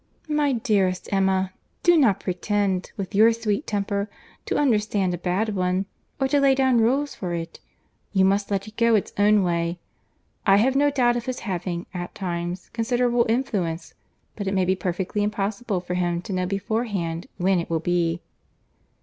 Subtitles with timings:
[0.27, 1.53] "My dearest Emma,
[1.83, 4.09] do not pretend, with your sweet temper,
[4.47, 5.85] to understand a bad one,
[6.19, 7.59] or to lay down rules for it:
[8.11, 9.77] you must let it go its own way.
[10.43, 13.93] I have no doubt of his having, at times, considerable influence;
[14.35, 18.21] but it may be perfectly impossible for him to know beforehand when it will be."